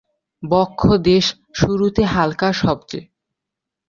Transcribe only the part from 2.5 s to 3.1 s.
সবজে।